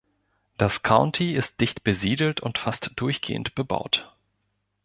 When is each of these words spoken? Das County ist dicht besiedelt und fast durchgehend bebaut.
Das 0.57 0.81
County 0.81 1.33
ist 1.35 1.61
dicht 1.61 1.83
besiedelt 1.83 2.41
und 2.41 2.57
fast 2.57 2.89
durchgehend 2.95 3.53
bebaut. 3.53 4.15